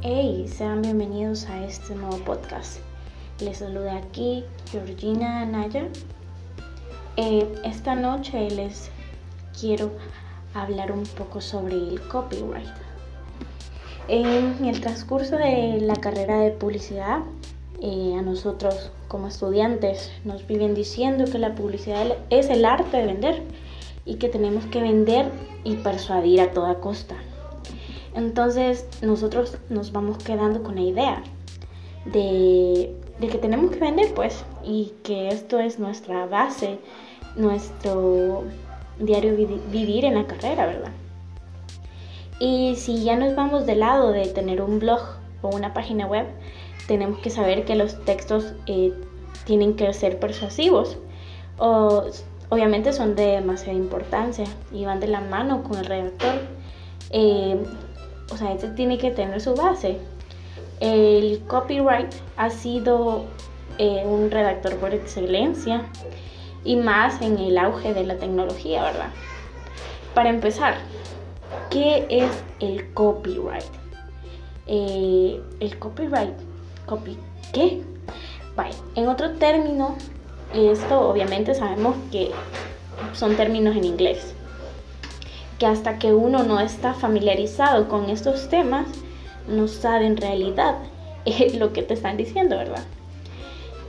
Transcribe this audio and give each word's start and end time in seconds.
Hey, 0.00 0.46
sean 0.46 0.82
bienvenidos 0.82 1.46
a 1.46 1.64
este 1.64 1.92
nuevo 1.96 2.18
podcast. 2.18 2.78
Les 3.40 3.58
saluda 3.58 3.96
aquí 3.96 4.44
Georgina 4.70 5.40
Anaya. 5.42 5.88
Eh, 7.16 7.52
esta 7.64 7.96
noche 7.96 8.48
les 8.48 8.92
quiero 9.60 9.90
hablar 10.54 10.92
un 10.92 11.02
poco 11.02 11.40
sobre 11.40 11.74
el 11.74 12.00
copyright. 12.02 12.68
En 14.06 14.64
el 14.64 14.80
transcurso 14.80 15.36
de 15.36 15.80
la 15.80 15.96
carrera 15.96 16.42
de 16.42 16.52
publicidad, 16.52 17.22
eh, 17.82 18.14
a 18.16 18.22
nosotros 18.22 18.92
como 19.08 19.26
estudiantes 19.26 20.12
nos 20.24 20.46
viven 20.46 20.76
diciendo 20.76 21.24
que 21.24 21.38
la 21.38 21.56
publicidad 21.56 22.06
es 22.30 22.48
el 22.50 22.64
arte 22.66 22.98
de 22.98 23.06
vender 23.06 23.42
y 24.04 24.14
que 24.14 24.28
tenemos 24.28 24.64
que 24.66 24.80
vender 24.80 25.28
y 25.64 25.74
persuadir 25.74 26.40
a 26.40 26.52
toda 26.52 26.78
costa. 26.78 27.16
Entonces 28.14 28.86
nosotros 29.02 29.58
nos 29.68 29.92
vamos 29.92 30.18
quedando 30.18 30.62
con 30.62 30.76
la 30.76 30.82
idea 30.82 31.22
de, 32.06 32.94
que 33.20 33.38
tenemos 33.38 33.70
que 33.70 33.78
vender 33.78 34.14
pues 34.14 34.44
y 34.64 34.92
que 35.02 35.28
esto 35.28 35.58
es 35.58 35.78
nuestra 35.78 36.26
base, 36.26 36.78
nuestro 37.36 38.44
diario 38.98 39.36
vivir 39.70 40.04
en 40.04 40.14
la 40.14 40.26
carrera, 40.26 40.66
¿verdad? 40.66 40.92
Y 42.40 42.76
si 42.76 43.02
ya 43.02 43.16
nos 43.16 43.34
vamos 43.34 43.66
del 43.66 43.80
lado 43.80 44.12
de 44.12 44.26
tener 44.26 44.62
un 44.62 44.78
blog 44.78 45.00
o 45.42 45.48
una 45.48 45.74
página 45.74 46.06
web, 46.06 46.26
tenemos 46.86 47.18
que 47.18 47.30
saber 47.30 47.64
que 47.64 47.74
los 47.74 48.04
textos 48.04 48.54
eh, 48.66 48.92
tienen 49.44 49.74
que 49.74 49.92
ser 49.92 50.18
persuasivos. 50.18 50.96
O, 51.58 52.04
obviamente 52.48 52.92
son 52.92 53.16
de 53.16 53.26
demasiada 53.26 53.76
importancia 53.76 54.44
y 54.72 54.84
van 54.84 55.00
de 55.00 55.08
la 55.08 55.20
mano 55.20 55.64
con 55.64 55.78
el 55.78 55.86
redactor. 55.86 56.40
Eh, 57.10 57.60
o 58.30 58.36
sea, 58.36 58.52
este 58.52 58.68
tiene 58.68 58.98
que 58.98 59.10
tener 59.10 59.40
su 59.40 59.54
base. 59.54 59.98
El 60.80 61.42
copyright 61.46 62.12
ha 62.36 62.50
sido 62.50 63.24
eh, 63.78 64.02
un 64.04 64.30
redactor 64.30 64.76
por 64.76 64.94
excelencia 64.94 65.82
y 66.64 66.76
más 66.76 67.20
en 67.22 67.38
el 67.38 67.58
auge 67.58 67.94
de 67.94 68.04
la 68.04 68.16
tecnología, 68.16 68.82
¿verdad? 68.84 69.10
Para 70.14 70.30
empezar, 70.30 70.74
¿qué 71.70 72.06
es 72.10 72.30
el 72.60 72.92
copyright? 72.92 73.64
Eh, 74.66 75.40
el 75.60 75.78
copyright, 75.78 76.34
copy, 76.86 77.18
¿qué? 77.52 77.82
En 78.96 79.06
otro 79.08 79.32
término, 79.34 79.96
esto 80.52 81.08
obviamente 81.08 81.54
sabemos 81.54 81.94
que 82.10 82.32
son 83.12 83.36
términos 83.36 83.76
en 83.76 83.84
inglés 83.84 84.34
que 85.58 85.66
hasta 85.66 85.98
que 85.98 86.14
uno 86.14 86.44
no 86.44 86.60
está 86.60 86.94
familiarizado 86.94 87.88
con 87.88 88.10
estos 88.10 88.48
temas, 88.48 88.86
no 89.48 89.66
sabe 89.68 90.06
en 90.06 90.16
realidad 90.16 90.76
lo 91.58 91.72
que 91.72 91.82
te 91.82 91.94
están 91.94 92.16
diciendo, 92.16 92.56
¿verdad? 92.56 92.84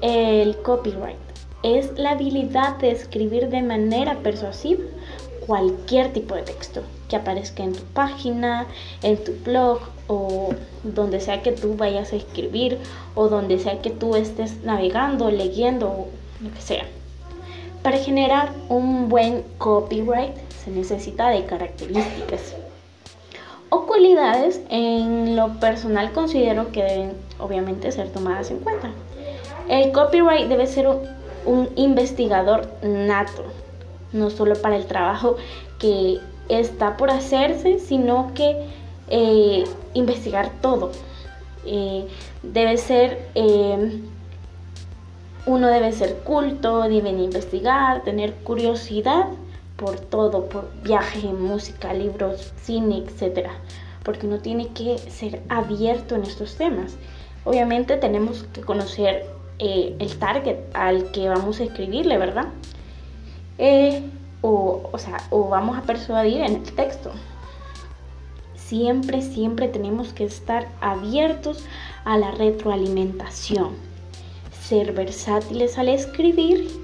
El 0.00 0.56
copyright 0.58 1.16
es 1.62 1.96
la 1.96 2.10
habilidad 2.10 2.76
de 2.78 2.90
escribir 2.90 3.48
de 3.48 3.62
manera 3.62 4.18
persuasiva 4.18 4.82
cualquier 5.46 6.12
tipo 6.12 6.34
de 6.34 6.42
texto 6.42 6.82
que 7.08 7.16
aparezca 7.16 7.62
en 7.62 7.72
tu 7.72 7.82
página, 7.82 8.66
en 9.02 9.22
tu 9.22 9.32
blog 9.44 9.80
o 10.08 10.50
donde 10.82 11.20
sea 11.20 11.42
que 11.42 11.52
tú 11.52 11.76
vayas 11.76 12.12
a 12.12 12.16
escribir 12.16 12.78
o 13.14 13.28
donde 13.28 13.58
sea 13.58 13.80
que 13.80 13.90
tú 13.90 14.16
estés 14.16 14.62
navegando, 14.64 15.30
leyendo 15.30 15.88
o 15.88 16.08
lo 16.42 16.52
que 16.52 16.60
sea. 16.60 16.84
Para 17.82 17.98
generar 17.98 18.52
un 18.68 19.08
buen 19.08 19.44
copyright 19.58 20.36
se 20.64 20.70
necesita 20.70 21.28
de 21.30 21.44
características 21.46 22.54
o 23.70 23.86
cualidades 23.86 24.60
en 24.68 25.34
lo 25.34 25.58
personal 25.58 26.12
considero 26.12 26.70
que 26.72 26.82
deben 26.82 27.12
obviamente 27.38 27.90
ser 27.90 28.10
tomadas 28.10 28.50
en 28.50 28.58
cuenta. 28.58 28.90
El 29.68 29.92
copyright 29.92 30.46
debe 30.48 30.66
ser 30.66 30.88
un, 31.46 31.70
investigador 31.76 32.68
nato, 32.82 33.44
no 34.12 34.28
solo 34.28 34.56
para 34.56 34.76
el 34.76 34.84
trabajo 34.86 35.36
que 35.78 36.20
está 36.50 36.98
por 36.98 37.10
hacerse, 37.10 37.78
sino 37.78 38.32
que 38.34 38.56
eh, 39.08 39.64
investigar 39.94 40.50
todo. 40.60 40.92
Eh, 41.64 42.06
debe 42.42 42.76
ser, 42.76 43.26
eh, 43.34 44.00
uno 45.46 45.68
debe 45.68 45.92
ser 45.92 46.18
culto, 46.18 46.82
deben 46.82 47.20
investigar, 47.20 48.02
tener 48.04 48.34
curiosidad 48.34 49.28
por 49.82 49.98
todo, 49.98 50.48
por 50.48 50.70
viaje, 50.84 51.26
música, 51.32 51.92
libros, 51.92 52.52
cine, 52.62 52.98
etc. 52.98 53.48
Porque 54.04 54.28
uno 54.28 54.38
tiene 54.38 54.68
que 54.68 54.96
ser 54.96 55.42
abierto 55.48 56.14
en 56.14 56.22
estos 56.22 56.54
temas. 56.54 56.96
Obviamente 57.44 57.96
tenemos 57.96 58.44
que 58.52 58.60
conocer 58.60 59.26
eh, 59.58 59.96
el 59.98 60.16
target 60.20 60.58
al 60.74 61.10
que 61.10 61.28
vamos 61.28 61.58
a 61.58 61.64
escribirle, 61.64 62.16
¿verdad? 62.16 62.46
Eh, 63.58 64.08
o, 64.40 64.88
o, 64.92 64.98
sea, 64.98 65.16
o 65.30 65.48
vamos 65.48 65.76
a 65.76 65.82
persuadir 65.82 66.42
en 66.42 66.54
el 66.54 66.74
texto. 66.74 67.10
Siempre, 68.54 69.20
siempre 69.20 69.66
tenemos 69.66 70.12
que 70.12 70.22
estar 70.22 70.68
abiertos 70.80 71.64
a 72.04 72.18
la 72.18 72.30
retroalimentación. 72.30 73.70
Ser 74.62 74.92
versátiles 74.92 75.76
al 75.76 75.88
escribir 75.88 76.81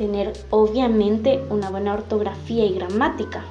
tener 0.00 0.32
obviamente 0.48 1.44
una 1.50 1.68
buena 1.68 1.92
ortografía 1.92 2.64
y 2.64 2.72
gramática, 2.72 3.44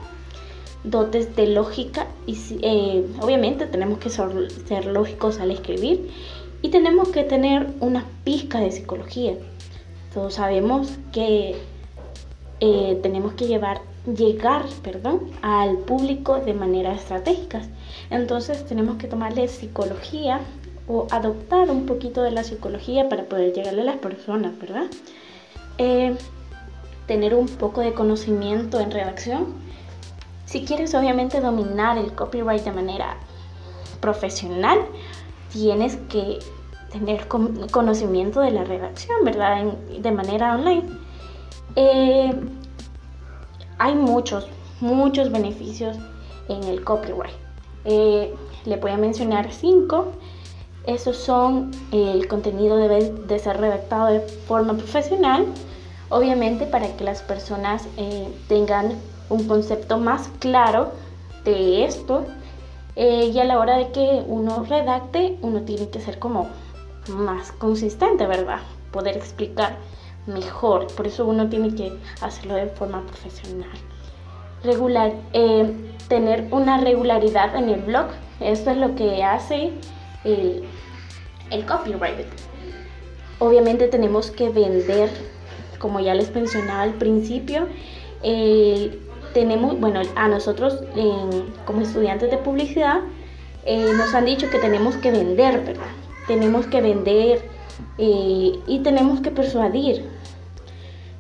dotes 0.83 1.35
de 1.35 1.45
lógica 1.45 2.07
y 2.25 2.35
eh, 2.63 3.05
obviamente 3.21 3.67
tenemos 3.67 3.99
que 3.99 4.09
ser, 4.09 4.85
lógicos 4.87 5.39
al 5.39 5.51
escribir 5.51 6.09
y 6.63 6.69
tenemos 6.69 7.09
que 7.09 7.23
tener 7.23 7.67
una 7.81 8.03
pizca 8.23 8.59
de 8.61 8.71
psicología. 8.71 9.35
Todos 10.11 10.33
sabemos 10.33 10.97
que 11.13 11.55
eh, 12.61 12.99
tenemos 13.03 13.33
que 13.33 13.45
llevar, 13.45 13.81
llegar 14.07 14.63
perdón, 14.83 15.29
al 15.43 15.77
público 15.77 16.39
de 16.39 16.55
manera 16.55 16.93
estratégica. 16.93 17.61
Entonces 18.09 18.66
tenemos 18.66 18.97
que 18.97 19.07
tomarle 19.07 19.47
psicología 19.49 20.39
o 20.87 21.05
adoptar 21.11 21.69
un 21.69 21.85
poquito 21.85 22.23
de 22.23 22.31
la 22.31 22.43
psicología 22.43 23.07
para 23.07 23.25
poder 23.25 23.53
llegarle 23.53 23.83
a 23.83 23.85
las 23.85 23.97
personas, 23.97 24.57
¿verdad? 24.57 24.87
Eh, 25.77 26.16
tener 27.09 27.34
un 27.34 27.47
poco 27.47 27.81
de 27.81 27.96
conocimiento 27.96 28.80
en 28.80 28.92
redacción. 28.92 29.47
Si 30.46 30.64
quieres 30.64 30.94
obviamente 30.94 31.42
dominar 31.42 31.97
el 31.97 32.14
copyright 32.14 32.64
de 32.64 32.72
manera 32.72 33.18
profesional, 34.00 34.78
tienes 35.52 35.97
que 36.08 36.38
tener 36.92 37.28
conocimiento 37.28 38.42
de 38.42 38.52
la 38.52 38.64
redacción, 38.64 39.25
¿verdad? 39.25 39.74
de 40.00 40.12
manera 40.12 40.53
online. 40.53 40.84
Eh, 41.75 42.31
hay 43.80 43.96
muchos, 43.96 44.47
muchos 44.80 45.31
beneficios 45.31 45.97
en 46.47 46.64
el 46.66 46.84
copyright. 46.84 47.34
Eh, 47.86 48.36
le 48.66 48.78
voy 48.78 48.91
a 48.91 48.97
mencionar 48.97 49.52
cinco. 49.52 50.12
Esos 50.86 51.18
son 51.18 51.72
el 51.91 52.28
contenido 52.28 52.78
debe 52.78 53.12
de 53.12 53.40
ser 53.40 53.58
redactado 53.58 54.08
de 54.08 54.20
forma 54.20 54.76
profesional, 54.76 55.47
Obviamente 56.09 56.66
para 56.66 56.96
que 56.96 57.03
las 57.03 57.22
personas 57.22 57.88
eh, 57.97 58.28
tengan 58.47 58.94
un 59.30 59.47
concepto 59.47 60.00
más 60.00 60.30
claro 60.40 60.92
de 61.46 61.86
esto 61.86 62.25
eh, 62.96 63.31
y 63.34 63.40
a 63.40 63.44
la 63.44 63.59
hora 63.59 63.78
de 63.78 63.92
que 63.92 64.24
uno 64.28 64.66
redacte, 64.68 65.38
uno 65.42 65.62
tiene 65.62 65.90
que 65.90 66.00
ser 66.00 66.18
como 66.18 66.50
más 67.08 67.52
consistente, 67.52 68.25
¿verdad? 68.25 68.59
Poder 68.92 69.16
explicar 69.16 69.78
mejor. 70.25 70.88
Por 70.96 71.08
eso 71.08 71.25
uno 71.25 71.47
tiene 71.47 71.75
que 71.75 71.94
hacerlo 72.22 72.56
de 72.56 72.68
forma 72.68 73.02
profesional. 73.03 73.70
Regular, 74.64 75.14
eh, 75.34 75.72
tener 76.08 76.47
una 76.52 76.80
regularidad 76.80 77.55
en 77.55 77.70
el 77.70 77.82
blog. 77.82 78.08
Esto 78.40 78.72
es 78.72 78.78
lo 78.78 78.96
que 78.96 79.23
hace 79.23 79.72
el, 80.23 80.64
el 81.52 81.66
copyright. 81.66 82.26
Obviamente 83.38 83.88
tenemos 83.88 84.32
que 84.32 84.50
vender 84.50 85.09
como 85.79 85.99
ya 85.99 86.14
les 86.14 86.34
mencionaba 86.34 86.81
al 86.81 86.93
principio, 86.93 87.67
eh, 88.22 88.99
tenemos, 89.34 89.79
bueno, 89.79 90.02
a 90.16 90.28
nosotros 90.28 90.79
como 91.66 91.81
estudiantes 91.81 92.31
de 92.31 92.37
publicidad 92.37 93.02
eh, 93.66 93.91
nos 93.96 94.14
han 94.14 94.26
dicho 94.26 94.49
que 94.49 94.59
tenemos 94.59 94.96
que 94.97 95.11
vender, 95.11 95.64
¿verdad? 95.64 95.85
Tenemos 96.28 96.67
que 96.67 96.81
vender 96.81 97.41
eh, 97.97 98.59
y 98.67 98.79
tenemos 98.84 99.22
que 99.22 99.31
persuadir. 99.31 100.05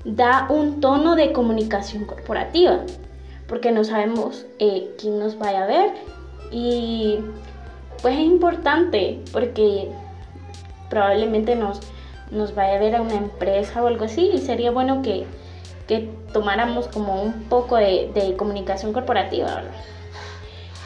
Da 0.05 0.47
un 0.49 0.79
tono 0.79 1.15
de 1.15 1.31
comunicación 1.33 2.05
corporativa, 2.05 2.79
porque 3.47 3.71
no 3.71 3.83
sabemos 3.83 4.45
quién 4.57 5.19
nos 5.19 5.37
vaya 5.37 5.63
a 5.63 5.67
ver 5.67 5.91
y 6.51 7.19
pues 8.01 8.15
es 8.15 8.21
importante 8.21 9.19
porque 9.31 9.89
probablemente 10.89 11.55
nos 11.55 11.81
nos 12.31 12.53
vaya 12.55 12.75
a 12.75 12.79
ver 12.79 12.95
a 12.95 13.01
una 13.01 13.15
empresa 13.15 13.83
o 13.83 13.87
algo 13.87 14.05
así 14.05 14.31
y 14.33 14.37
sería 14.39 14.71
bueno 14.71 15.01
que, 15.01 15.25
tomáramos 16.33 16.87
como 16.87 17.21
un 17.23 17.45
poco 17.45 17.75
de, 17.75 18.35
comunicación 18.37 18.93
corporativa 18.93 19.63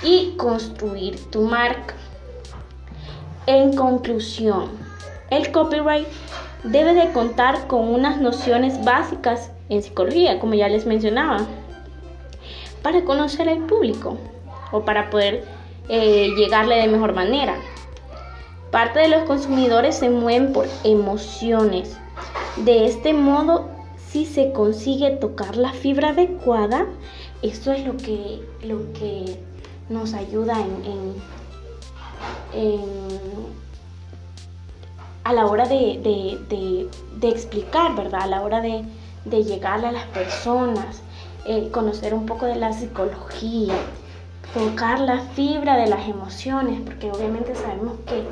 y 0.01 0.36
construir 0.38 1.30
tu 1.30 1.42
marca. 1.42 1.95
En 3.45 3.75
conclusión, 3.75 4.69
el 5.30 5.51
copyright 5.51 6.07
debe 6.63 6.94
de 6.94 7.12
contar 7.12 7.68
con 7.68 7.89
unas 7.89 8.22
nociones 8.22 8.84
básicas 8.86 9.51
en 9.68 9.84
psicología, 9.84 10.39
como 10.39 10.54
ya 10.54 10.69
les 10.69 10.86
mencionaba, 10.86 11.39
para 12.81 13.04
conocer 13.04 13.50
al 13.50 13.66
público 13.66 14.18
o 14.72 14.86
para 14.86 15.10
poder 15.10 15.44
eh, 15.89 16.30
llegarle 16.38 16.75
de 16.75 16.88
mejor 16.88 17.13
manera. 17.13 17.56
Parte 18.74 19.02
de 19.02 19.08
los 19.08 19.22
consumidores 19.25 19.98
se 19.98 20.10
mueven 20.10 20.52
por 20.52 20.66
emociones. 20.84 21.96
De 22.56 22.88
este 22.88 23.14
modo, 23.14 23.70
si 24.10 24.25
se 24.25 24.52
consigue 24.52 25.12
tocar 25.12 25.58
la 25.58 25.72
fibra 25.74 26.10
adecuada, 26.10 26.88
esto 27.44 27.72
es 27.72 27.86
lo 27.86 27.96
que, 27.98 28.42
lo 28.64 28.92
que 28.94 29.38
nos 29.90 30.16
ayuda 30.16 30.58
en, 30.60 31.14
a 35.24 35.34
la 35.34 35.46
hora 35.46 35.68
de, 35.68 36.90
explicar, 37.22 37.96
¿verdad? 37.96 38.24
A 38.24 38.28
la 38.28 38.42
hora 38.42 38.60
de, 38.60 38.84
llegar 39.44 39.86
a 39.86 39.92
las 39.92 40.08
personas, 40.08 41.04
eh, 41.46 41.70
conocer 41.72 42.16
un 42.16 42.25
poco 42.25 42.48
de 42.48 42.56
la 42.56 42.74
psicología, 42.74 43.75
tocar 44.52 45.00
la 45.00 45.20
fibra 45.20 45.78
de 45.78 45.86
las 45.86 46.10
emociones, 46.10 46.81
porque 46.81 47.12
obviamente 47.12 47.54
sabemos 47.54 48.00
que 48.08 48.24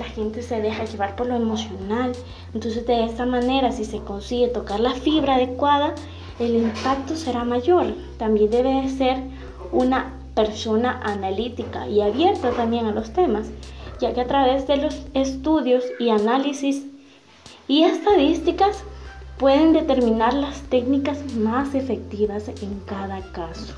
la 0.00 0.06
gente 0.06 0.40
se 0.40 0.62
deja 0.62 0.84
llevar 0.86 1.14
por 1.14 1.26
lo 1.26 1.36
emocional. 1.36 2.12
Entonces 2.54 2.86
de 2.86 3.04
esta 3.04 3.26
manera, 3.26 3.70
si 3.70 3.84
se 3.84 3.98
consigue 3.98 4.48
tocar 4.48 4.80
la 4.80 4.94
fibra 4.94 5.34
adecuada, 5.34 5.94
el 6.38 6.56
impacto 6.56 7.14
será 7.16 7.44
mayor. 7.44 7.94
También 8.16 8.50
debe 8.50 8.88
ser 8.88 9.18
una 9.72 10.14
persona 10.34 11.00
analítica 11.04 11.86
y 11.86 12.00
abierta 12.00 12.50
también 12.52 12.86
a 12.86 12.92
los 12.92 13.12
temas, 13.12 13.50
ya 14.00 14.14
que 14.14 14.22
a 14.22 14.26
través 14.26 14.66
de 14.66 14.78
los 14.78 15.02
estudios 15.12 15.84
y 15.98 16.08
análisis 16.08 16.86
y 17.68 17.82
estadísticas 17.82 18.82
pueden 19.38 19.74
determinar 19.74 20.32
las 20.32 20.62
técnicas 20.62 21.34
más 21.34 21.74
efectivas 21.74 22.48
en 22.48 22.80
cada 22.86 23.20
caso. 23.32 23.74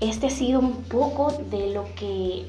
Este 0.00 0.28
ha 0.28 0.30
sido 0.30 0.60
un 0.60 0.82
poco 0.84 1.30
de 1.50 1.74
lo 1.74 1.84
que 1.94 2.46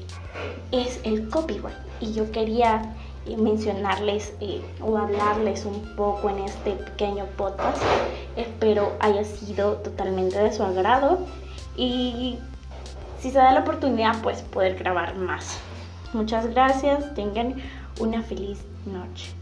es 0.70 1.00
el 1.04 1.28
copyright 1.28 1.76
y 2.00 2.14
yo 2.14 2.30
quería 2.32 2.94
mencionarles 3.38 4.34
eh, 4.40 4.62
o 4.80 4.96
hablarles 4.96 5.66
un 5.66 5.94
poco 5.94 6.30
en 6.30 6.38
este 6.38 6.72
pequeño 6.72 7.26
podcast. 7.36 7.82
Espero 8.36 8.92
haya 9.00 9.24
sido 9.24 9.74
totalmente 9.76 10.38
de 10.38 10.52
su 10.52 10.62
agrado 10.62 11.18
y 11.76 12.38
si 13.20 13.30
se 13.30 13.38
da 13.38 13.52
la 13.52 13.60
oportunidad 13.60 14.20
pues 14.22 14.40
poder 14.40 14.76
grabar 14.76 15.14
más. 15.16 15.58
Muchas 16.14 16.46
gracias, 16.46 17.14
tengan 17.14 17.56
una 18.00 18.22
feliz 18.22 18.60
noche. 18.86 19.41